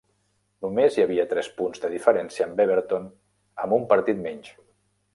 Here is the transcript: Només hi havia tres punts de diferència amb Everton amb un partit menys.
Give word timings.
Només 0.65 0.97
hi 0.99 1.03
havia 1.03 1.25
tres 1.33 1.51
punts 1.59 1.85
de 1.85 1.93
diferència 1.97 2.49
amb 2.49 2.65
Everton 2.67 3.09
amb 3.67 3.81
un 3.81 3.89
partit 3.95 4.29
menys. 4.29 4.55